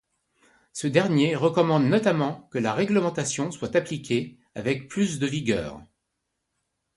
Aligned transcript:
Ce 0.73 0.87
dernier 0.87 1.35
recommande 1.35 1.83
notamment 1.85 2.47
que 2.51 2.57
la 2.57 2.73
réglementation 2.73 3.51
soit 3.51 3.75
appliquée 3.75 4.39
avec 4.55 4.87
plus 4.87 5.19
de 5.19 5.27
vigueur. 5.27 5.85